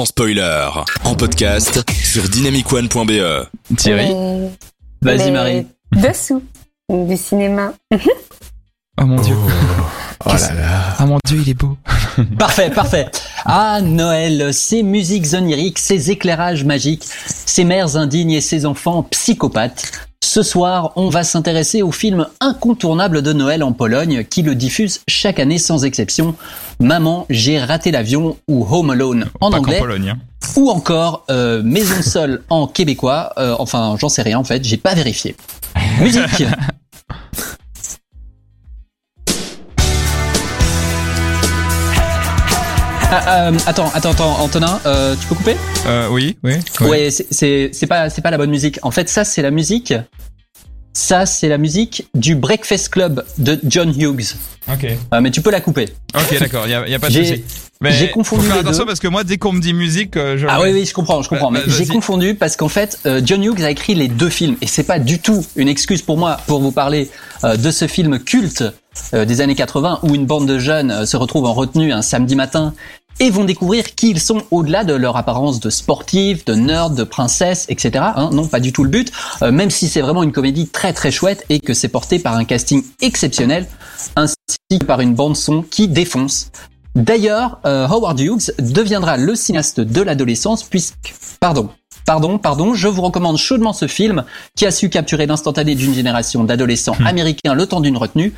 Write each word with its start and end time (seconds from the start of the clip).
sans 0.00 0.06
spoiler. 0.06 0.66
En 1.04 1.14
podcast 1.14 1.84
sur 2.02 2.26
dynamicone.be. 2.26 3.46
Thierry 3.76 4.48
Vas-y 5.02 5.30
Marie. 5.30 5.66
Dessous 5.92 6.42
du 6.88 7.18
cinéma. 7.18 7.74
Oh 8.98 9.04
mon 9.04 9.20
dieu. 9.20 9.34
Oh 10.24 10.30
là 10.30 10.54
là. 10.54 10.96
Ah 10.98 11.04
mon 11.04 11.18
dieu, 11.26 11.40
il 11.42 11.50
est 11.50 11.54
beau. 11.54 11.76
Parfait, 12.38 12.70
parfait. 12.70 13.10
Ah, 13.44 13.80
Noël, 13.82 14.54
ces 14.54 14.82
musiques 14.82 15.34
oniriques, 15.34 15.78
ces 15.78 16.10
éclairages 16.10 16.64
magiques, 16.64 17.04
ces 17.04 17.64
mères 17.64 17.96
indignes 17.96 18.32
et 18.32 18.40
ces 18.40 18.64
enfants 18.64 19.02
psychopathes. 19.02 20.09
Ce 20.32 20.44
soir, 20.44 20.92
on 20.94 21.08
va 21.08 21.24
s'intéresser 21.24 21.82
au 21.82 21.90
film 21.90 22.24
incontournable 22.38 23.20
de 23.20 23.32
Noël 23.32 23.64
en 23.64 23.72
Pologne 23.72 24.22
qui 24.22 24.42
le 24.42 24.54
diffuse 24.54 25.00
chaque 25.08 25.40
année 25.40 25.58
sans 25.58 25.84
exception. 25.84 26.36
Maman, 26.78 27.26
j'ai 27.30 27.58
raté 27.58 27.90
l'avion 27.90 28.36
ou 28.46 28.64
Home 28.70 28.90
Alone 28.90 29.26
en 29.40 29.50
Pas 29.50 29.56
anglais 29.56 29.80
Pologne. 29.80 30.10
hein. 30.10 30.18
ou 30.54 30.70
encore 30.70 31.24
euh, 31.30 31.64
Maison 31.64 32.00
seule 32.00 32.44
en 32.48 32.68
québécois. 32.68 33.32
Euh, 33.38 33.56
enfin, 33.58 33.96
j'en 33.98 34.08
sais 34.08 34.22
rien 34.22 34.38
en 34.38 34.44
fait, 34.44 34.62
j'ai 34.62 34.76
pas 34.76 34.94
vérifié. 34.94 35.34
Musique. 36.00 36.44
Ah, 43.12 43.48
euh, 43.48 43.58
attends, 43.66 43.90
attends, 43.92 44.12
attends, 44.12 44.40
Antonin, 44.40 44.78
euh, 44.86 45.16
tu 45.20 45.26
peux 45.26 45.34
couper? 45.34 45.56
Euh, 45.86 46.06
oui, 46.12 46.38
oui. 46.44 46.54
oui. 46.80 46.88
Ouais, 46.88 47.10
c'est 47.10 47.86
pas 47.88 48.08
c'est 48.08 48.22
pas 48.22 48.30
la 48.30 48.38
bonne 48.38 48.50
musique. 48.50 48.78
En 48.82 48.92
fait, 48.92 49.08
ça 49.08 49.24
c'est 49.24 49.42
la 49.42 49.50
musique. 49.50 49.92
Ça 50.92 51.26
c'est 51.26 51.48
la 51.48 51.58
musique 51.58 52.08
du 52.14 52.34
Breakfast 52.34 52.88
Club 52.88 53.24
de 53.38 53.58
John 53.64 53.94
Hughes. 53.98 54.36
Ok. 54.70 54.84
Euh, 54.84 55.20
mais 55.20 55.30
tu 55.30 55.40
peux 55.40 55.50
la 55.50 55.60
couper. 55.60 55.88
Ok, 56.14 56.38
d'accord. 56.38 56.66
Il 56.66 56.70
y 56.70 56.74
a, 56.94 56.98
pas 56.98 57.08
de 57.08 57.14
souci. 57.14 57.44
Mais 57.82 57.92
j'ai 57.92 58.10
confondu 58.10 58.42
faut 58.42 58.48
faire 58.48 58.56
les 58.56 58.60
attention 58.60 58.84
deux. 58.84 58.88
parce 58.88 59.00
que 59.00 59.08
moi, 59.08 59.24
dès 59.24 59.38
qu'on 59.38 59.52
me 59.52 59.60
dit 59.60 59.72
musique, 59.72 60.18
euh, 60.18 60.36
je. 60.36 60.46
Ah 60.46 60.60
oui, 60.60 60.70
oui, 60.72 60.84
je 60.84 60.92
comprends, 60.92 61.22
je 61.22 61.30
comprends. 61.30 61.50
Bah, 61.50 61.60
mais 61.66 61.72
j'ai 61.72 61.86
confondu 61.86 62.34
parce 62.34 62.56
qu'en 62.56 62.68
fait, 62.68 62.98
euh, 63.06 63.22
John 63.24 63.42
Hughes 63.42 63.62
a 63.62 63.70
écrit 63.70 63.94
les 63.94 64.08
deux 64.08 64.28
films 64.28 64.56
et 64.60 64.66
c'est 64.66 64.82
pas 64.82 64.98
du 64.98 65.18
tout 65.18 65.42
une 65.56 65.68
excuse 65.68 66.02
pour 66.02 66.18
moi 66.18 66.36
pour 66.46 66.60
vous 66.60 66.72
parler 66.72 67.08
euh, 67.42 67.56
de 67.56 67.70
ce 67.70 67.86
film 67.86 68.18
culte 68.18 68.64
euh, 69.14 69.24
des 69.24 69.40
années 69.40 69.54
80 69.54 70.00
où 70.02 70.14
une 70.14 70.26
bande 70.26 70.46
de 70.46 70.58
jeunes 70.58 71.06
se 71.06 71.16
retrouve 71.16 71.46
en 71.46 71.54
retenue 71.54 71.90
un 71.92 72.02
samedi 72.02 72.36
matin 72.36 72.74
et 73.20 73.30
vont 73.30 73.44
découvrir 73.44 73.94
qui 73.94 74.10
ils 74.10 74.20
sont 74.20 74.42
au-delà 74.50 74.82
de 74.82 74.94
leur 74.94 75.16
apparence 75.16 75.60
de 75.60 75.70
sportifs, 75.70 76.44
de 76.44 76.54
nerds, 76.54 76.90
de 76.90 77.04
princesses, 77.04 77.66
etc. 77.68 78.04
Hein, 78.16 78.30
non, 78.32 78.46
pas 78.46 78.60
du 78.60 78.72
tout 78.72 78.82
le 78.82 78.90
but. 78.90 79.12
euh, 79.42 79.52
même 79.52 79.70
si 79.70 79.88
c'est 79.88 80.00
vraiment 80.00 80.22
une 80.22 80.32
comédie 80.32 80.66
très 80.66 80.92
très 80.92 81.10
chouette 81.10 81.44
et 81.50 81.60
que 81.60 81.74
c'est 81.74 81.88
porté 81.88 82.18
par 82.18 82.34
un 82.34 82.44
casting 82.44 82.82
exceptionnel 83.00 83.68
ainsi 84.16 84.34
que 84.70 84.84
par 84.84 85.00
une 85.00 85.14
bande 85.14 85.36
son 85.36 85.62
qui 85.62 85.86
défonce. 85.86 86.50
D'ailleurs, 86.96 87.60
euh, 87.66 87.86
Howard 87.86 88.18
Hughes 88.18 88.52
deviendra 88.58 89.16
le 89.16 89.34
cinéaste 89.36 89.80
de 89.80 90.02
l'adolescence 90.02 90.64
puisque, 90.64 91.14
pardon, 91.38 91.68
pardon, 92.04 92.38
pardon, 92.38 92.74
je 92.74 92.88
vous 92.88 93.02
recommande 93.02 93.36
chaudement 93.36 93.72
ce 93.72 93.86
film 93.86 94.24
qui 94.56 94.66
a 94.66 94.70
su 94.70 94.88
capturer 94.88 95.26
l'instantané 95.26 95.74
d'une 95.74 95.94
génération 95.94 96.42
d'adolescents 96.42 96.96
américains 97.04 97.54
le 97.54 97.66
temps 97.66 97.80
d'une 97.80 97.96
retenue. 97.96 98.32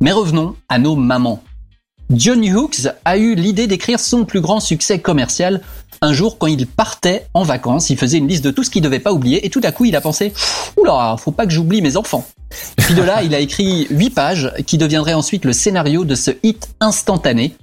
Mais 0.00 0.10
revenons 0.10 0.56
à 0.68 0.78
nos 0.78 0.96
mamans. 0.96 1.42
John 2.12 2.44
Hughes 2.44 2.92
a 3.04 3.16
eu 3.16 3.34
l'idée 3.34 3.66
d'écrire 3.66 4.00
son 4.00 4.24
plus 4.24 4.40
grand 4.40 4.60
succès 4.60 4.98
commercial. 4.98 5.60
Un 6.00 6.12
jour, 6.12 6.36
quand 6.38 6.48
il 6.48 6.66
partait 6.66 7.26
en 7.32 7.44
vacances, 7.44 7.88
il 7.90 7.96
faisait 7.96 8.18
une 8.18 8.26
liste 8.28 8.44
de 8.44 8.50
tout 8.50 8.64
ce 8.64 8.70
qu'il 8.70 8.82
devait 8.82 8.98
pas 8.98 9.12
oublier 9.12 9.46
et 9.46 9.50
tout 9.50 9.60
à 9.62 9.70
coup, 9.70 9.84
il 9.84 9.94
a 9.94 10.00
pensé 10.00 10.32
Oula, 10.76 11.16
faut 11.18 11.30
pas 11.30 11.46
que 11.46 11.52
j'oublie 11.52 11.80
mes 11.80 11.96
enfants. 11.96 12.26
Puis 12.76 12.94
de 12.94 13.02
là, 13.02 13.22
il 13.22 13.34
a 13.34 13.38
écrit 13.38 13.86
huit 13.88 14.10
pages 14.10 14.52
qui 14.66 14.78
deviendraient 14.78 15.14
ensuite 15.14 15.44
le 15.44 15.52
scénario 15.52 16.04
de 16.04 16.14
ce 16.14 16.32
hit 16.42 16.68
instantané 16.80 17.56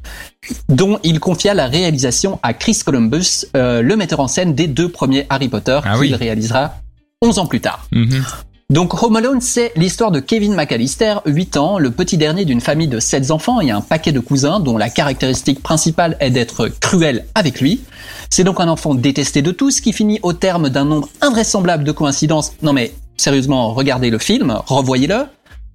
dont 0.70 1.00
il 1.04 1.20
confia 1.20 1.54
la 1.54 1.68
réalisation 1.68 2.40
à 2.42 2.54
Chris 2.54 2.80
Columbus, 2.84 3.46
euh, 3.56 3.82
le 3.82 3.96
metteur 3.98 4.20
en 4.22 4.28
scène 4.28 4.56
des 4.56 4.68
deux 4.68 4.90
premiers 4.90 5.26
Harry 5.30 5.50
Potter, 5.50 5.80
Ah 5.84 5.92
qu'il 5.94 6.00
oui. 6.12 6.16
réalisera 6.16 6.76
11 7.22 7.40
ans 7.40 7.46
plus 7.46 7.60
tard. 7.62 7.86
Mhm. 7.92 8.24
Donc 8.72 9.02
Home 9.02 9.16
Alone, 9.16 9.42
c'est 9.42 9.72
l'histoire 9.76 10.12
de 10.12 10.20
Kevin 10.20 10.54
McAllister, 10.54 11.16
8 11.26 11.58
ans, 11.58 11.80
le 11.80 11.90
petit 11.90 12.18
dernier 12.18 12.46
d'une 12.46 12.62
famille 12.62 12.88
de 12.88 13.00
7 13.00 13.32
enfants 13.32 13.62
et 13.62 13.72
un 13.72 13.82
paquet 13.82 14.12
de 14.12 14.20
cousins 14.20 14.60
dont 14.60 14.78
la 14.78 14.92
caractéristique 14.92 15.64
principale 15.64 16.16
est 16.20 16.30
d'être 16.30 16.68
cruel 16.68 17.26
avec 17.34 17.62
lui. 17.62 17.82
C'est 18.30 18.44
donc 18.44 18.60
un 18.60 18.68
enfant 18.68 18.94
détesté 18.94 19.42
de 19.42 19.50
tous 19.50 19.82
qui 19.82 19.92
finit 19.92 20.20
au 20.22 20.34
terme 20.34 20.70
d'un 20.70 20.86
nombre 20.86 21.10
invraisemblable 21.22 21.84
de 21.84 21.92
coïncidences. 21.92 22.54
Non 22.62 22.74
mais 22.74 22.94
sérieusement, 23.18 23.74
regardez 23.74 24.12
le 24.12 24.20
film, 24.20 24.60
revoyez-le. 24.68 25.26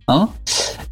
Hein 0.07 0.29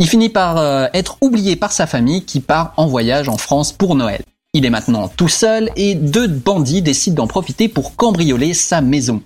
il 0.01 0.09
finit 0.09 0.29
par 0.29 0.59
euh, 0.59 0.89
être 0.95 1.19
oublié 1.21 1.55
par 1.55 1.71
sa 1.71 1.87
famille 1.87 2.25
qui 2.25 2.41
part 2.41 2.75
en 2.79 2.87
voyage 2.87 3.29
en 3.29 3.37
France 3.37 3.71
pour 3.71 3.95
Noël. 3.95 4.25
Il 4.55 4.67
est 4.67 4.71
maintenant 4.71 5.09
tout 5.09 5.31
seul 5.31 5.71
et 5.77 5.95
deux 5.95 6.29
bandits 6.29 6.83
décident 6.83 7.23
d'en 7.23 7.27
profiter 7.27 7.71
pour 7.71 7.97
cambrioler 7.97 8.53
sa 8.53 8.83
maison. 8.83 9.23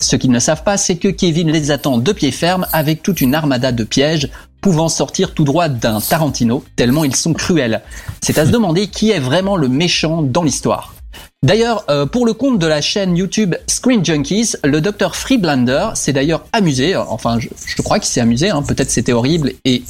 Ce 0.00 0.16
qu'ils 0.16 0.30
ne 0.30 0.38
savent 0.38 0.64
pas, 0.64 0.78
c'est 0.78 0.96
que 0.96 1.08
Kevin 1.08 1.50
les 1.50 1.70
attend 1.70 1.98
de 1.98 2.10
pied 2.10 2.30
ferme 2.30 2.66
avec 2.72 3.02
toute 3.02 3.20
une 3.20 3.34
armada 3.34 3.70
de 3.70 3.84
pièges 3.84 4.30
pouvant 4.62 4.88
sortir 4.88 5.34
tout 5.34 5.44
droit 5.44 5.68
d'un 5.68 6.00
Tarantino, 6.00 6.64
tellement 6.74 7.04
ils 7.04 7.14
sont 7.14 7.34
cruels. 7.34 7.82
C'est 8.22 8.38
à 8.38 8.46
se 8.46 8.50
demander 8.50 8.86
qui 8.86 9.10
est 9.10 9.18
vraiment 9.18 9.56
le 9.56 9.68
méchant 9.68 10.22
dans 10.22 10.42
l'histoire. 10.42 10.94
D'ailleurs, 11.42 11.84
euh, 11.90 12.06
pour 12.06 12.24
le 12.24 12.32
compte 12.32 12.58
de 12.58 12.66
la 12.66 12.80
chaîne 12.80 13.14
YouTube 13.14 13.54
Screen 13.66 14.02
Junkies, 14.02 14.54
le 14.64 14.80
docteur 14.80 15.16
Freeblander 15.16 15.90
s'est 15.96 16.14
d'ailleurs 16.14 16.46
amusé, 16.54 16.94
euh, 16.94 17.02
enfin 17.08 17.38
je, 17.38 17.82
crois 17.82 17.98
qu'il 17.98 18.08
s'est 18.08 18.22
amusé, 18.22 18.48
hein, 18.48 18.62
peut-être 18.62 18.90
c'était 18.90 19.12
horrible 19.12 19.52
et 19.66 19.82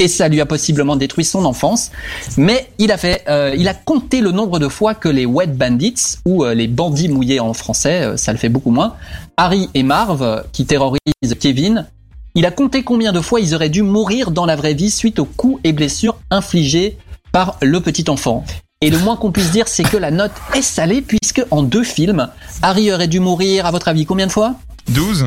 et 0.00 0.08
ça 0.08 0.28
lui 0.28 0.40
a 0.40 0.46
possiblement 0.46 0.96
détruit 0.96 1.24
son 1.24 1.44
enfance. 1.44 1.92
Mais 2.36 2.70
il 2.78 2.90
a 2.90 2.96
fait, 2.96 3.22
euh, 3.28 3.54
il 3.56 3.68
a 3.68 3.74
compté 3.74 4.20
le 4.20 4.32
nombre 4.32 4.58
de 4.58 4.66
fois 4.66 4.94
que 4.94 5.08
les 5.08 5.26
Wet 5.26 5.46
Bandits 5.46 6.16
ou 6.24 6.42
euh, 6.42 6.54
les 6.54 6.66
bandits 6.66 7.08
mouillés 7.08 7.38
en 7.38 7.52
français, 7.52 8.02
euh, 8.02 8.16
ça 8.16 8.32
le 8.32 8.38
fait 8.38 8.48
beaucoup 8.48 8.70
moins, 8.70 8.94
Harry 9.36 9.68
et 9.74 9.82
Marv 9.82 10.22
euh, 10.22 10.40
qui 10.52 10.66
terrorisent 10.66 10.98
Kevin. 11.38 11.86
Il 12.34 12.46
a 12.46 12.50
compté 12.50 12.82
combien 12.82 13.12
de 13.12 13.20
fois 13.20 13.40
ils 13.40 13.54
auraient 13.54 13.68
dû 13.68 13.82
mourir 13.82 14.30
dans 14.30 14.46
la 14.46 14.56
vraie 14.56 14.74
vie 14.74 14.90
suite 14.90 15.18
aux 15.18 15.24
coups 15.26 15.60
et 15.64 15.72
blessures 15.72 16.16
infligés 16.30 16.96
par 17.30 17.58
le 17.60 17.80
petit 17.80 18.08
enfant. 18.08 18.44
Et 18.80 18.88
le 18.88 18.98
moins 18.98 19.16
qu'on 19.16 19.30
puisse 19.30 19.50
dire, 19.50 19.68
c'est 19.68 19.82
que 19.82 19.98
la 19.98 20.10
note 20.10 20.32
est 20.54 20.62
salée 20.62 21.02
puisque 21.02 21.44
en 21.50 21.62
deux 21.62 21.84
films, 21.84 22.28
Harry 22.62 22.90
aurait 22.90 23.08
dû 23.08 23.20
mourir, 23.20 23.66
à 23.66 23.70
votre 23.70 23.88
avis, 23.88 24.06
combien 24.06 24.26
de 24.26 24.32
fois? 24.32 24.54
12 24.88 25.26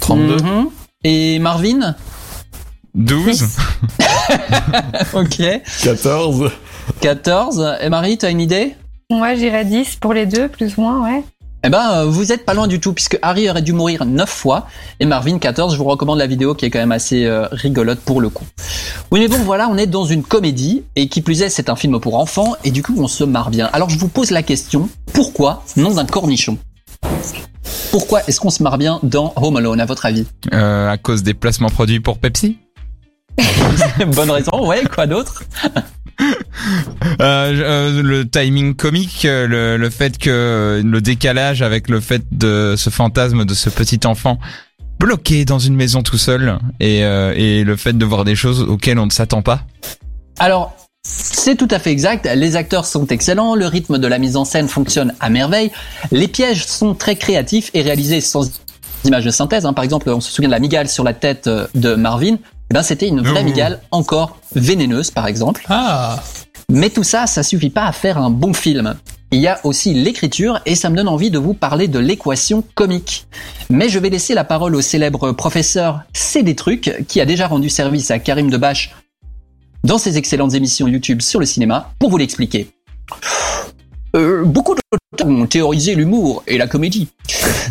32. 0.00 0.36
Mhm. 0.36 0.66
Et 1.04 1.38
Marvin? 1.38 1.94
12 2.94 3.44
Ok. 5.14 5.42
14. 5.82 6.50
14. 7.00 7.76
Et 7.82 7.88
Marie, 7.88 8.18
tu 8.18 8.26
as 8.26 8.30
une 8.30 8.40
idée? 8.40 8.74
Moi, 9.10 9.34
j'irais 9.34 9.64
10 9.64 9.96
pour 9.96 10.12
les 10.12 10.26
deux, 10.26 10.48
plus 10.48 10.76
ou 10.76 10.82
moins, 10.82 11.02
ouais. 11.04 11.22
Eh 11.62 11.68
ben, 11.68 11.90
euh, 11.92 12.04
vous 12.06 12.32
êtes 12.32 12.46
pas 12.46 12.54
loin 12.54 12.66
du 12.68 12.80
tout, 12.80 12.94
puisque 12.94 13.18
Harry 13.20 13.50
aurait 13.50 13.60
dû 13.60 13.72
mourir 13.74 14.06
9 14.06 14.28
fois, 14.30 14.66
et 14.98 15.04
Marvin 15.04 15.38
14, 15.38 15.74
je 15.74 15.78
vous 15.78 15.84
recommande 15.84 16.18
la 16.18 16.26
vidéo 16.26 16.54
qui 16.54 16.64
est 16.64 16.70
quand 16.70 16.78
même 16.78 16.92
assez 16.92 17.26
euh, 17.26 17.46
rigolote 17.52 18.00
pour 18.00 18.20
le 18.22 18.30
coup. 18.30 18.44
Oui, 19.10 19.20
mais 19.20 19.28
bon, 19.28 19.38
voilà, 19.44 19.68
on 19.68 19.76
est 19.76 19.86
dans 19.86 20.04
une 20.06 20.22
comédie, 20.22 20.84
et 20.96 21.08
qui 21.08 21.20
plus 21.20 21.42
est, 21.42 21.50
c'est 21.50 21.68
un 21.68 21.76
film 21.76 22.00
pour 22.00 22.18
enfants, 22.18 22.54
et 22.64 22.70
du 22.70 22.82
coup, 22.82 22.94
on 22.96 23.08
se 23.08 23.24
marre 23.24 23.50
bien. 23.50 23.68
Alors, 23.74 23.90
je 23.90 23.98
vous 23.98 24.08
pose 24.08 24.30
la 24.30 24.42
question, 24.42 24.88
pourquoi 25.12 25.62
nom 25.76 25.94
d'un 25.94 26.06
cornichon? 26.06 26.56
Pourquoi 27.90 28.22
est-ce 28.26 28.40
qu'on 28.40 28.50
se 28.50 28.62
marre 28.62 28.78
bien 28.78 28.98
dans 29.02 29.32
Home 29.36 29.56
Alone, 29.56 29.80
à 29.80 29.84
votre 29.86 30.06
avis? 30.06 30.24
Euh, 30.54 30.88
À 30.90 30.96
cause 30.96 31.22
des 31.22 31.34
placements 31.34 31.68
produits 31.68 32.00
pour 32.00 32.18
Pepsi? 32.18 32.58
Bonne 34.14 34.30
raison, 34.30 34.66
ouais, 34.66 34.82
quoi 34.84 35.06
d'autre? 35.06 35.42
Euh, 36.20 36.24
euh, 37.20 38.02
le 38.02 38.28
timing 38.28 38.74
comique, 38.74 39.24
euh, 39.24 39.46
le, 39.46 39.76
le 39.78 39.90
fait 39.90 40.18
que 40.18 40.82
le 40.84 41.00
décalage 41.00 41.62
avec 41.62 41.88
le 41.88 42.00
fait 42.00 42.22
de 42.30 42.74
ce 42.76 42.90
fantasme 42.90 43.44
de 43.46 43.54
ce 43.54 43.70
petit 43.70 44.00
enfant 44.06 44.38
bloqué 44.98 45.46
dans 45.46 45.58
une 45.58 45.74
maison 45.76 46.02
tout 46.02 46.18
seul 46.18 46.58
et, 46.78 47.04
euh, 47.04 47.32
et 47.34 47.64
le 47.64 47.76
fait 47.76 47.94
de 47.96 48.04
voir 48.04 48.24
des 48.24 48.34
choses 48.36 48.60
auxquelles 48.62 48.98
on 48.98 49.06
ne 49.06 49.10
s'attend 49.10 49.40
pas. 49.40 49.62
Alors, 50.38 50.76
c'est 51.02 51.56
tout 51.56 51.68
à 51.70 51.78
fait 51.78 51.90
exact. 51.90 52.28
Les 52.34 52.56
acteurs 52.56 52.84
sont 52.84 53.06
excellents, 53.06 53.54
le 53.54 53.66
rythme 53.66 53.96
de 53.96 54.06
la 54.06 54.18
mise 54.18 54.36
en 54.36 54.44
scène 54.44 54.68
fonctionne 54.68 55.14
à 55.20 55.30
merveille, 55.30 55.70
les 56.12 56.28
pièges 56.28 56.66
sont 56.66 56.94
très 56.94 57.16
créatifs 57.16 57.70
et 57.72 57.80
réalisés 57.80 58.20
sans 58.20 58.50
images 59.04 59.24
de 59.24 59.30
synthèse. 59.30 59.64
hein. 59.64 59.72
Par 59.72 59.84
exemple, 59.84 60.10
on 60.10 60.20
se 60.20 60.30
souvient 60.30 60.48
de 60.50 60.54
la 60.54 60.60
migale 60.60 60.88
sur 60.88 61.02
la 61.04 61.14
tête 61.14 61.48
de 61.74 61.94
Marvin. 61.94 62.36
Eh 62.70 62.74
ben, 62.74 62.84
c'était 62.84 63.08
une 63.08 63.20
vraie 63.20 63.42
Ouh. 63.42 63.46
migale 63.46 63.80
encore 63.90 64.38
vénéneuse, 64.54 65.10
par 65.10 65.26
exemple. 65.26 65.64
Ah 65.68 66.22
Mais 66.70 66.88
tout 66.88 67.02
ça, 67.02 67.26
ça 67.26 67.42
suffit 67.42 67.68
pas 67.70 67.84
à 67.84 67.90
faire 67.90 68.16
un 68.16 68.30
bon 68.30 68.52
film. 68.52 68.94
Il 69.32 69.40
y 69.40 69.48
a 69.48 69.58
aussi 69.64 69.92
l'écriture 69.92 70.60
et 70.66 70.76
ça 70.76 70.88
me 70.88 70.96
donne 70.96 71.08
envie 71.08 71.32
de 71.32 71.38
vous 71.38 71.52
parler 71.52 71.88
de 71.88 71.98
l'équation 71.98 72.62
comique. 72.76 73.26
Mais 73.70 73.88
je 73.88 73.98
vais 73.98 74.08
laisser 74.08 74.34
la 74.34 74.44
parole 74.44 74.76
au 74.76 74.80
célèbre 74.82 75.32
professeur 75.32 76.02
C'est 76.12 76.44
des 76.44 76.54
trucs 76.54 77.04
qui 77.08 77.20
a 77.20 77.24
déjà 77.26 77.48
rendu 77.48 77.68
service 77.68 78.12
à 78.12 78.20
Karim 78.20 78.50
Debache 78.50 78.94
dans 79.82 79.98
ses 79.98 80.16
excellentes 80.16 80.54
émissions 80.54 80.86
YouTube 80.86 81.22
sur 81.22 81.40
le 81.40 81.46
cinéma 81.46 81.92
pour 81.98 82.10
vous 82.10 82.18
l'expliquer. 82.18 82.68
Euh, 84.14 84.44
beaucoup 84.44 84.76
d'auteurs 84.76 85.28
ont 85.28 85.46
théorisé 85.46 85.96
l'humour 85.96 86.44
et 86.46 86.56
la 86.56 86.68
comédie. 86.68 87.08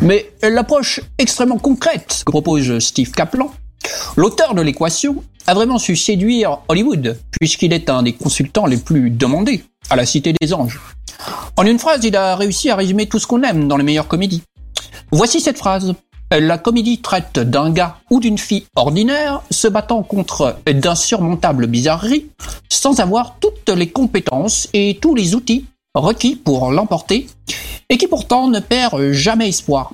Mais 0.01 0.29
l'approche 0.41 0.99
extrêmement 1.17 1.57
concrète 1.57 2.23
que 2.25 2.31
propose 2.31 2.79
Steve 2.79 3.11
Kaplan, 3.11 3.51
l'auteur 4.15 4.55
de 4.55 4.61
l'équation, 4.61 5.23
a 5.47 5.53
vraiment 5.53 5.79
su 5.79 5.95
séduire 5.95 6.59
Hollywood, 6.67 7.19
puisqu'il 7.39 7.73
est 7.73 7.89
un 7.89 8.03
des 8.03 8.13
consultants 8.13 8.65
les 8.65 8.77
plus 8.77 9.09
demandés 9.09 9.63
à 9.89 9.95
la 9.95 10.05
Cité 10.05 10.33
des 10.39 10.53
Anges. 10.53 10.79
En 11.57 11.65
une 11.65 11.79
phrase, 11.79 12.03
il 12.03 12.15
a 12.15 12.35
réussi 12.35 12.69
à 12.69 12.75
résumer 12.75 13.07
tout 13.07 13.19
ce 13.19 13.27
qu'on 13.27 13.41
aime 13.41 13.67
dans 13.67 13.77
les 13.77 13.83
meilleures 13.83 14.07
comédies. 14.07 14.43
Voici 15.11 15.41
cette 15.41 15.57
phrase. 15.57 15.95
La 16.31 16.59
comédie 16.59 16.99
traite 16.99 17.39
d'un 17.39 17.71
gars 17.71 17.97
ou 18.11 18.19
d'une 18.19 18.37
fille 18.37 18.67
ordinaire 18.75 19.41
se 19.49 19.67
battant 19.67 20.03
contre 20.03 20.57
d'insurmontables 20.71 21.65
bizarreries 21.65 22.27
sans 22.69 22.99
avoir 22.99 23.37
toutes 23.39 23.69
les 23.69 23.89
compétences 23.89 24.69
et 24.73 24.99
tous 25.01 25.15
les 25.15 25.33
outils 25.33 25.65
requis 25.95 26.35
pour 26.35 26.71
l'emporter 26.71 27.27
et 27.89 27.97
qui 27.97 28.05
pourtant 28.05 28.47
ne 28.47 28.59
perd 28.59 29.11
jamais 29.11 29.49
espoir. 29.49 29.93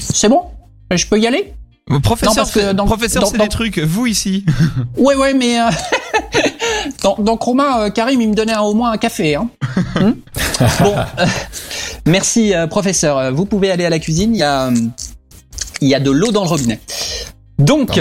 C'est 0.00 0.28
bon? 0.28 0.42
Je 0.90 1.06
peux 1.06 1.20
y 1.20 1.28
aller? 1.28 1.54
Professeur, 2.02 2.34
parce 2.34 2.50
que 2.50 2.72
dans- 2.72 2.84
professeur, 2.84 3.26
c'est 3.28 3.38
des 3.38 3.48
trucs. 3.48 3.78
Vous 3.78 4.06
ici. 4.06 4.44
Ouais, 4.96 5.14
ouais, 5.14 5.34
mais 5.34 5.60
euh, 5.60 5.70
dans, 7.02 7.14
dans 7.18 7.36
Chroma, 7.36 7.82
euh, 7.84 7.90
Karim, 7.90 8.20
il 8.20 8.30
me 8.30 8.34
donnait 8.34 8.54
un- 8.54 8.60
au 8.62 8.74
moins 8.74 8.90
un 8.92 8.96
café. 8.98 9.36
Hein. 9.36 9.48
Hmm 10.00 10.12
bon, 10.80 10.94
euh, 11.18 11.26
merci, 12.06 12.54
euh, 12.54 12.66
professeur. 12.66 13.32
Vous 13.32 13.44
pouvez 13.44 13.70
aller 13.70 13.84
à 13.84 13.90
la 13.90 13.98
cuisine. 13.98 14.34
Il 14.34 14.38
y 14.38 14.42
a, 14.42 14.70
il 15.80 15.88
y 15.88 15.94
a 15.94 16.00
de 16.00 16.10
l'eau 16.10 16.32
dans 16.32 16.42
le 16.42 16.48
robinet. 16.48 16.80
Donc, 17.58 18.00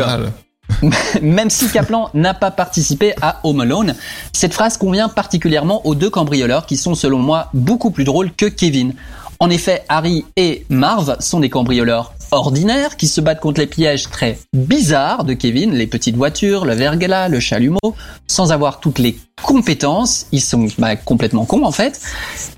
même 1.22 1.50
si 1.50 1.70
Kaplan 1.70 2.10
n'a 2.14 2.34
pas 2.34 2.52
participé 2.52 3.14
à 3.22 3.40
Home 3.44 3.60
Alone, 3.62 3.94
cette 4.34 4.54
phrase 4.54 4.78
convient 4.78 5.10
particulièrement 5.10 5.86
aux 5.86 5.96
deux 5.96 6.10
cambrioleurs 6.10 6.66
qui 6.66 6.76
sont 6.78 6.96
selon 6.96 7.20
moi 7.20 7.50
beaucoup 7.54 7.92
plus 7.92 8.04
drôles 8.04 8.32
que 8.34 8.46
Kevin. 8.48 8.94
En 9.40 9.50
effet, 9.50 9.84
Harry 9.90 10.26
et 10.38 10.66
Marv 10.70 11.18
sont 11.20 11.40
des 11.42 11.50
cambrioleurs 11.50 12.14
ordinaires 12.32 12.98
qui 12.98 13.08
se 13.08 13.22
battent 13.22 13.40
contre 13.40 13.60
les 13.62 13.68
pièges 13.68 14.10
très 14.10 14.40
bizarres 14.54 15.24
de 15.24 15.34
Kevin, 15.34 15.74
les 15.74 15.88
petites 15.88 16.16
voitures, 16.16 16.66
le 16.66 16.74
verglas, 16.74 17.28
le 17.30 17.40
chalumeau, 17.40 17.96
sans 18.28 18.52
avoir 18.52 18.80
toutes 18.80 19.00
les 19.00 19.18
compétences. 19.42 20.28
Ils 20.32 20.42
sont 20.42 20.68
bah, 20.78 20.96
complètement 20.96 21.46
cons 21.46 21.64
en 21.66 21.72
fait 21.72 22.02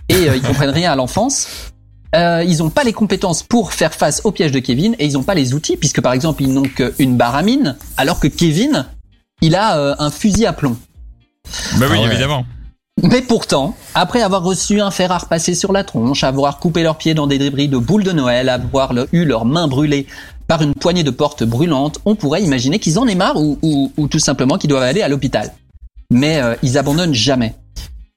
et 0.09 0.29
euh, 0.29 0.35
ils 0.35 0.41
comprennent 0.41 0.69
rien 0.71 0.91
à 0.91 0.95
l'enfance. 0.95 1.47
Euh, 2.15 2.43
ils 2.47 2.59
n'ont 2.59 2.69
pas 2.69 2.83
les 2.83 2.93
compétences 2.93 3.43
pour 3.43 3.73
faire 3.73 3.93
face 3.93 4.21
au 4.23 4.31
piège 4.31 4.51
de 4.51 4.59
Kevin 4.59 4.95
et 4.97 5.05
ils 5.05 5.13
n'ont 5.13 5.23
pas 5.23 5.35
les 5.35 5.53
outils 5.53 5.75
puisque 5.77 6.01
par 6.01 6.13
exemple 6.13 6.41
ils 6.43 6.53
n'ont 6.53 6.63
qu'une 6.63 7.17
barre 7.17 7.35
à 7.35 7.43
mine 7.43 7.75
alors 7.97 8.19
que 8.19 8.27
Kevin 8.27 8.85
il 9.41 9.55
a 9.55 9.77
euh, 9.77 9.95
un 9.99 10.09
fusil 10.09 10.45
à 10.45 10.53
plomb. 10.53 10.77
Bah 11.77 11.85
oui, 11.89 11.97
Ah 11.99 12.01
ouais. 12.01 12.05
évidemment. 12.07 12.45
Mais 13.03 13.21
pourtant, 13.21 13.75
après 13.93 14.21
avoir 14.21 14.43
reçu 14.43 14.81
un 14.81 14.89
fer 14.89 15.11
à 15.11 15.19
repasser 15.19 15.53
sur 15.53 15.71
la 15.71 15.83
tronche, 15.83 16.23
avoir 16.23 16.57
coupé 16.57 16.81
leurs 16.81 16.97
pieds 16.97 17.13
dans 17.13 17.27
des 17.27 17.37
débris 17.37 17.67
de 17.67 17.77
boules 17.77 18.03
de 18.03 18.11
Noël, 18.11 18.49
avoir 18.49 18.93
eu 19.11 19.23
leurs 19.23 19.45
mains 19.45 19.67
brûlées 19.67 20.07
par 20.47 20.61
une 20.61 20.73
poignée 20.73 21.03
de 21.03 21.11
portes 21.11 21.43
brûlantes, 21.43 21.99
on 22.05 22.15
pourrait 22.15 22.41
imaginer 22.41 22.79
qu'ils 22.79 22.97
en 22.97 23.07
aient 23.07 23.15
marre 23.15 23.37
ou 23.37 24.07
tout 24.09 24.19
simplement 24.19 24.57
qu'ils 24.57 24.69
doivent 24.69 24.83
aller 24.83 25.01
à 25.01 25.09
l'hôpital. 25.09 25.53
Mais 26.09 26.41
euh, 26.41 26.55
ils 26.63 26.77
abandonnent 26.77 27.13
jamais. 27.13 27.53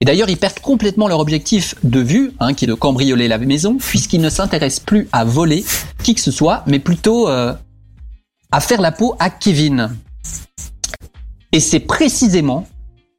Et 0.01 0.07
d'ailleurs, 0.07 0.31
ils 0.31 0.39
perdent 0.39 0.61
complètement 0.61 1.09
leur 1.09 1.21
objectif 1.21 1.75
de 1.85 2.01
vue, 2.01 2.33
hein, 2.41 2.55
qui 2.55 2.65
est 2.65 2.69
de 2.69 2.75
cambrioler 2.75 3.29
la 3.29 3.37
maison, 3.37 3.77
puisqu'ils 3.77 4.21
ne 4.21 4.31
s'intéressent 4.31 4.85
plus 4.85 5.09
à 5.13 5.25
voler 5.25 5.65
qui 6.03 6.15
que 6.15 6.23
ce 6.23 6.31
soit, 6.31 6.63
mais 6.67 6.79
plutôt 6.79 7.29
euh, 7.29 7.53
à 8.51 8.61
faire 8.61 8.81
la 8.81 8.93
peau 8.93 9.15
à 9.19 9.29
Kevin. 9.29 9.91
Et 11.53 11.61
c'est 11.61 11.81
précisément 11.81 12.67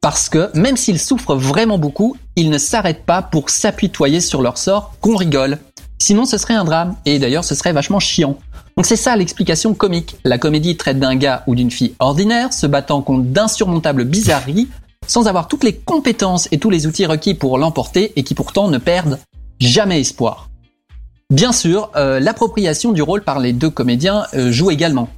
parce 0.02 0.28
que 0.28 0.50
même 0.54 0.76
s'ils 0.76 0.98
souffrent 0.98 1.36
vraiment 1.36 1.78
beaucoup, 1.78 2.16
ils 2.36 2.50
ne 2.50 2.58
s'arrêtent 2.58 3.06
pas 3.06 3.22
pour 3.22 3.48
s'apitoyer 3.48 4.20
sur 4.20 4.42
leur 4.42 4.58
sort 4.58 4.94
qu'on 5.00 5.16
rigole. 5.16 5.58
Sinon 5.98 6.24
ce 6.24 6.36
serait 6.36 6.54
un 6.54 6.64
drame, 6.64 6.96
et 7.06 7.20
d'ailleurs 7.20 7.44
ce 7.44 7.54
serait 7.54 7.72
vachement 7.72 8.00
chiant. 8.00 8.36
Donc 8.76 8.84
c'est 8.84 8.96
ça 8.96 9.16
l'explication 9.16 9.74
comique. 9.74 10.16
La 10.24 10.38
comédie 10.38 10.76
traite 10.76 10.98
d'un 10.98 11.14
gars 11.14 11.44
ou 11.46 11.54
d'une 11.54 11.70
fille 11.70 11.94
ordinaire 12.00 12.52
se 12.52 12.66
battant 12.66 13.00
contre 13.00 13.26
d'insurmontables 13.26 14.04
bizarreries 14.04 14.68
sans 15.06 15.28
avoir 15.28 15.46
toutes 15.46 15.64
les 15.64 15.74
compétences 15.74 16.48
et 16.50 16.58
tous 16.58 16.70
les 16.70 16.86
outils 16.86 17.06
requis 17.06 17.34
pour 17.34 17.56
l'emporter 17.56 18.12
et 18.16 18.24
qui 18.24 18.34
pourtant 18.34 18.68
ne 18.68 18.78
perdent 18.78 19.20
jamais 19.60 20.00
espoir. 20.00 20.48
Bien 21.30 21.52
sûr, 21.52 21.90
euh, 21.96 22.18
l'appropriation 22.18 22.92
du 22.92 23.02
rôle 23.02 23.22
par 23.22 23.38
les 23.38 23.52
deux 23.52 23.70
comédiens 23.70 24.26
euh, 24.34 24.50
joue 24.50 24.70
également. 24.70 25.08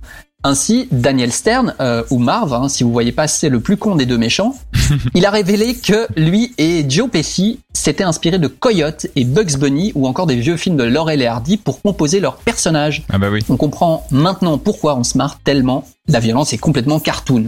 Ainsi, 0.46 0.88
Daniel 0.92 1.32
Stern, 1.32 1.74
euh, 1.80 2.04
ou 2.10 2.18
Marv, 2.18 2.52
hein, 2.52 2.68
si 2.68 2.84
vous 2.84 2.92
voyez 2.92 3.12
pas, 3.12 3.26
c'est 3.26 3.48
le 3.48 3.60
plus 3.60 3.78
con 3.78 3.96
des 3.96 4.04
deux 4.04 4.18
méchants, 4.18 4.54
il 5.14 5.24
a 5.24 5.30
révélé 5.30 5.74
que 5.74 6.06
lui 6.16 6.52
et 6.58 6.84
Joe 6.86 7.08
Pesci 7.08 7.60
s'étaient 7.72 8.04
inspirés 8.04 8.38
de 8.38 8.46
Coyote 8.46 9.06
et 9.16 9.24
Bugs 9.24 9.56
Bunny 9.58 9.92
ou 9.94 10.06
encore 10.06 10.26
des 10.26 10.36
vieux 10.36 10.58
films 10.58 10.76
de 10.76 10.84
Laurel 10.84 11.22
et 11.22 11.26
Hardy 11.26 11.56
pour 11.56 11.80
composer 11.80 12.20
leurs 12.20 12.36
personnages. 12.36 13.04
Ah 13.10 13.16
bah 13.16 13.30
oui. 13.32 13.40
On 13.48 13.56
comprend 13.56 14.06
maintenant 14.10 14.58
pourquoi 14.58 14.96
on 14.96 15.02
se 15.02 15.16
marre 15.16 15.40
tellement. 15.40 15.88
La 16.08 16.20
violence 16.20 16.52
est 16.52 16.58
complètement 16.58 17.00
cartoon. 17.00 17.46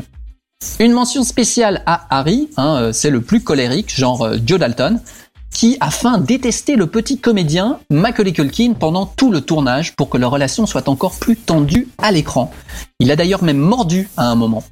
Une 0.80 0.92
mention 0.92 1.22
spéciale 1.22 1.82
à 1.84 2.06
Harry, 2.08 2.48
hein, 2.56 2.78
euh, 2.80 2.92
c'est 2.92 3.10
le 3.10 3.20
plus 3.20 3.42
colérique, 3.42 3.94
genre 3.94 4.22
euh, 4.22 4.38
Joe 4.44 4.58
Dalton, 4.58 5.00
qui 5.56 5.78
a 5.80 5.90
faim 5.90 6.18
détester 6.18 6.76
le 6.76 6.86
petit 6.86 7.16
comédien 7.16 7.78
Macaulay 7.88 8.34
Culkin 8.34 8.74
pendant 8.78 9.06
tout 9.06 9.32
le 9.32 9.40
tournage 9.40 9.96
pour 9.96 10.10
que 10.10 10.18
leur 10.18 10.30
relation 10.30 10.66
soit 10.66 10.86
encore 10.86 11.18
plus 11.18 11.34
tendue 11.34 11.88
à 11.96 12.12
l'écran. 12.12 12.52
Il 13.00 13.10
a 13.10 13.16
d'ailleurs 13.16 13.42
même 13.42 13.56
mordu 13.56 14.10
à 14.18 14.28
un 14.28 14.34
moment, 14.34 14.62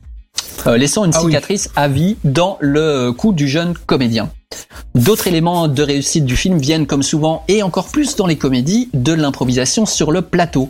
euh, 0.67 0.77
laissant 0.77 1.07
une 1.07 1.13
Ah 1.15 1.23
oui. 1.23 1.31
cicatrice 1.31 1.71
à 1.75 1.89
vie 1.89 2.19
dans 2.23 2.59
le 2.61 3.13
cou 3.13 3.33
du 3.33 3.49
jeune 3.49 3.73
comédien. 3.87 4.29
D'autres 4.95 5.27
éléments 5.27 5.69
de 5.69 5.83
réussite 5.83 6.27
du 6.27 6.37
film 6.37 6.59
viennent 6.59 6.87
comme 6.87 7.03
souvent 7.03 7.45
et 7.49 7.63
encore 7.63 7.89
plus 7.89 8.15
dans 8.17 8.27
les 8.27 8.37
comédies 8.37 8.91
de 8.93 9.15
l'improvisation 9.15 9.87
sur 9.87 10.13
le 10.13 10.21
plateau. 10.21 10.69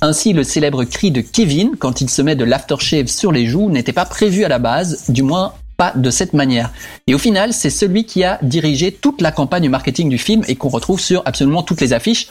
Ainsi, 0.00 0.32
le 0.32 0.44
célèbre 0.44 0.84
cri 0.84 1.10
de 1.10 1.22
Kevin 1.22 1.72
quand 1.76 2.00
il 2.00 2.08
se 2.08 2.22
met 2.22 2.36
de 2.36 2.44
l'aftershave 2.44 3.08
sur 3.08 3.32
les 3.32 3.46
joues 3.46 3.68
n'était 3.68 3.92
pas 3.92 4.04
prévu 4.04 4.44
à 4.44 4.48
la 4.48 4.60
base, 4.60 5.06
du 5.08 5.24
moins 5.24 5.54
pas 5.76 5.92
de 5.94 6.10
cette 6.10 6.32
manière. 6.32 6.70
Et 7.06 7.14
au 7.14 7.18
final, 7.18 7.52
c'est 7.52 7.70
celui 7.70 8.04
qui 8.04 8.24
a 8.24 8.38
dirigé 8.42 8.92
toute 8.92 9.20
la 9.20 9.32
campagne 9.32 9.68
marketing 9.68 10.08
du 10.08 10.18
film 10.18 10.42
et 10.48 10.56
qu'on 10.56 10.68
retrouve 10.68 11.00
sur 11.00 11.22
absolument 11.24 11.62
toutes 11.62 11.80
les 11.80 11.92
affiches 11.92 12.28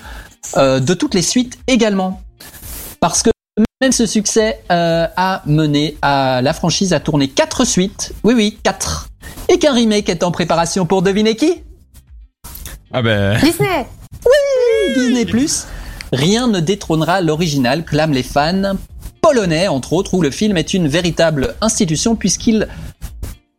euh, 0.58 0.80
de 0.80 0.94
toutes 0.94 1.14
les 1.14 1.22
suites 1.22 1.58
également. 1.68 2.22
Parce 3.00 3.24
que 3.24 3.30
même 3.82 3.92
ce 3.92 4.06
succès 4.06 4.62
euh, 4.72 5.08
a 5.16 5.42
mené 5.46 5.98
à 6.02 6.42
la 6.42 6.54
franchise 6.54 6.94
à 6.94 7.00
tourner 7.00 7.28
quatre 7.28 7.66
suites, 7.66 8.14
oui 8.24 8.34
oui, 8.34 8.58
quatre, 8.64 9.10
et 9.50 9.60
qu'un 9.60 9.74
remake 9.74 10.10
est 10.10 10.24
en 10.24 10.32
préparation 10.32 10.86
pour 10.86 11.02
deviner 11.02 11.36
qui? 11.36 11.62
Ah 12.92 13.02
bah. 13.02 13.36
Disney 13.36 13.86
Disney+. 14.96 15.26
Rien 16.14 16.48
ne 16.48 16.60
détrônera 16.60 17.22
l'original, 17.22 17.84
clament 17.84 18.14
les 18.14 18.24
fans 18.24 18.76
polonais, 19.22 19.68
entre 19.68 19.94
autres, 19.94 20.14
où 20.14 20.22
le 20.22 20.32
film 20.32 20.56
est 20.56 20.74
une 20.74 20.88
véritable 20.88 21.56
institution 21.60 22.16
puisqu'il 22.16 22.68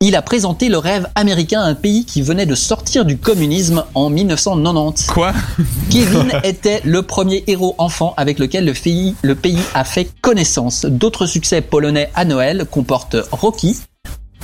il 0.00 0.14
a 0.14 0.22
présenté 0.22 0.69
le 0.69 0.78
rêve 0.78 1.08
américain 1.14 1.60
à 1.60 1.64
un 1.64 1.75
pays 1.75 2.04
qui 2.04 2.22
venait 2.22 2.46
de 2.46 2.54
sortir 2.54 3.04
du 3.04 3.16
communisme 3.16 3.84
en 3.94 4.10
1990. 4.10 5.06
Quoi? 5.06 5.32
Kevin 5.90 6.31
était 6.44 6.81
le 6.84 7.02
premier 7.02 7.44
héros 7.47 7.75
enfant 7.78 8.14
avec 8.16 8.38
lequel 8.38 8.64
le 8.66 8.73
pays, 8.73 9.14
le 9.23 9.35
pays 9.35 9.59
a 9.75 9.85
fait 9.85 10.09
connaissance. 10.20 10.85
D'autres 10.85 11.26
succès 11.26 11.61
polonais 11.61 12.11
à 12.14 12.25
Noël 12.25 12.66
comportent 12.70 13.16
Rocky 13.32 13.78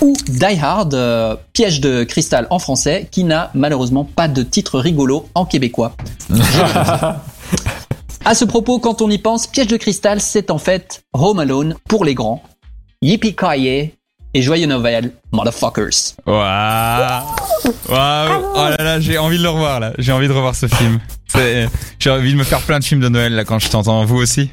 ou 0.01 0.15
Die 0.27 0.59
Hard, 0.61 0.95
euh, 0.95 1.37
piège 1.53 1.81
de 1.81 2.03
cristal 2.05 2.47
en 2.51 2.59
français, 2.59 3.09
qui 3.11 3.23
n'a 3.25 3.51
malheureusement 3.55 4.05
pas 4.05 4.27
de 4.29 4.43
titre 4.43 4.81
rigolo 4.81 5.29
en 5.35 5.45
québécois. 5.45 5.95
À 8.25 8.37
ce 8.37 8.45
propos, 8.45 8.79
quand 8.79 9.03
on 9.03 9.11
y 9.11 9.19
pense, 9.19 9.49
Piège 9.49 9.67
de 9.67 9.77
cristal, 9.77 10.21
c'est 10.21 10.53
en 10.53 10.59
fait 10.59 11.03
Home 11.13 11.41
Alone 11.41 11.75
pour 11.89 12.05
les 12.05 12.15
grands. 12.15 12.41
Yippee 13.03 13.35
ki 13.35 13.91
et 14.35 14.43
joyeux 14.43 14.67
Noël, 14.67 15.13
motherfuckers. 15.33 16.15
Waouh 16.27 17.23
Waouh 17.89 18.45
Oh 18.55 18.69
là 18.71 18.77
là, 18.79 19.01
j'ai 19.01 19.19
envie 19.19 19.39
de 19.39 19.43
le 19.43 19.49
revoir 19.51 19.81
là. 19.81 19.93
J'ai 19.99 20.13
envie 20.13 20.29
de 20.29 20.33
revoir 20.33 20.55
ce 20.55 20.67
film. 20.67 20.99
C'est- 21.27 21.69
J'ai 21.99 22.11
envie 22.11 22.33
de 22.33 22.39
me 22.39 22.45
faire 22.45 22.61
plein 22.61 22.79
de 22.79 22.85
films 22.85 23.01
de 23.01 23.09
Noël 23.09 23.35
là 23.35 23.45
quand 23.45 23.59
je 23.59 23.69
t'entends. 23.69 24.05
Vous 24.05 24.17
aussi 24.17 24.51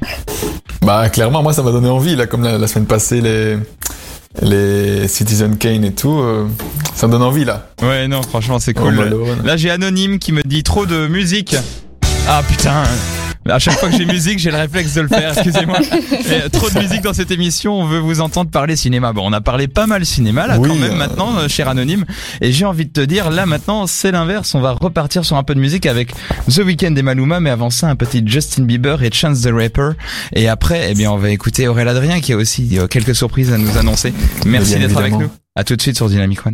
Bah 0.82 1.08
clairement, 1.10 1.42
moi 1.42 1.52
ça 1.52 1.62
m'a 1.62 1.72
donné 1.72 1.88
envie 1.88 2.16
là, 2.16 2.26
comme 2.26 2.42
la, 2.42 2.58
la 2.58 2.66
semaine 2.66 2.86
passée 2.86 3.20
les 3.20 3.56
les 4.42 5.08
Citizen 5.08 5.58
Kane 5.58 5.84
et 5.84 5.92
tout, 5.92 6.20
euh, 6.20 6.46
ça 6.94 7.06
me 7.08 7.12
donne 7.12 7.22
envie 7.22 7.44
là. 7.44 7.66
Ouais, 7.82 8.06
non, 8.06 8.22
franchement, 8.22 8.60
c'est 8.60 8.74
cool. 8.74 9.12
Là, 9.44 9.56
j'ai 9.56 9.70
Anonyme 9.70 10.20
qui 10.20 10.30
me 10.32 10.40
dit 10.46 10.62
trop 10.62 10.86
de 10.86 11.08
musique. 11.08 11.56
Ah 12.28 12.40
putain 12.48 12.84
à 13.48 13.58
chaque 13.58 13.78
fois 13.78 13.88
que 13.88 13.96
j'ai 13.96 14.04
musique, 14.04 14.38
j'ai 14.38 14.50
le 14.50 14.56
réflexe 14.58 14.94
de 14.94 15.00
le 15.00 15.08
faire, 15.08 15.32
excusez-moi. 15.32 15.78
Trop 16.52 16.68
de 16.68 16.78
musique 16.78 17.02
dans 17.02 17.14
cette 17.14 17.30
émission, 17.30 17.80
on 17.80 17.86
veut 17.86 17.98
vous 17.98 18.20
entendre 18.20 18.50
parler 18.50 18.76
cinéma. 18.76 19.12
Bon, 19.12 19.22
on 19.24 19.32
a 19.32 19.40
parlé 19.40 19.66
pas 19.66 19.86
mal 19.86 20.04
cinéma 20.04 20.46
là 20.46 20.58
Oui, 20.58 20.68
quand 20.68 20.74
même 20.74 20.92
euh. 20.92 20.96
maintenant, 20.96 21.36
euh, 21.38 21.48
cher 21.48 21.68
Anonyme. 21.68 22.04
Et 22.40 22.52
j'ai 22.52 22.64
envie 22.64 22.86
de 22.86 22.92
te 22.92 23.00
dire, 23.00 23.30
là 23.30 23.46
maintenant, 23.46 23.86
c'est 23.86 24.12
l'inverse. 24.12 24.54
On 24.54 24.60
va 24.60 24.72
repartir 24.72 25.24
sur 25.24 25.36
un 25.36 25.42
peu 25.42 25.54
de 25.54 25.60
musique 25.60 25.86
avec 25.86 26.12
The 26.48 26.58
Weeknd 26.58 26.94
et 26.96 27.02
Maluma, 27.02 27.40
mais 27.40 27.50
avant 27.50 27.70
ça, 27.70 27.88
un 27.88 27.96
petit 27.96 28.22
Justin 28.26 28.64
Bieber 28.64 29.02
et 29.02 29.10
Chance 29.10 29.40
the 29.42 29.50
Rapper. 29.52 29.92
Et 30.34 30.48
après, 30.48 30.88
eh 30.90 30.94
bien, 30.94 31.10
on 31.10 31.16
va 31.16 31.30
écouter 31.30 31.66
Aurélien 31.66 31.90
Adrien 31.90 32.20
qui 32.20 32.32
a 32.32 32.36
aussi 32.36 32.78
euh, 32.78 32.86
quelques 32.86 33.14
surprises 33.14 33.52
à 33.52 33.58
nous 33.58 33.78
annoncer. 33.78 34.12
Merci 34.44 34.78
d'être 34.78 34.98
avec 34.98 35.12
nous. 35.12 35.30
À 35.56 35.64
tout 35.64 35.76
de 35.76 35.82
suite 35.82 35.96
sur 35.96 36.08
Dynamic 36.08 36.46
One. 36.46 36.48